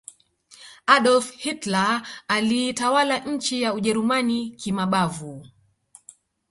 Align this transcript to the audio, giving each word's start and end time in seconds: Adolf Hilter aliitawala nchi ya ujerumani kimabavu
Adolf 0.87 1.29
Hilter 1.31 2.01
aliitawala 2.27 3.19
nchi 3.19 3.61
ya 3.61 3.73
ujerumani 3.73 4.49
kimabavu 4.51 5.45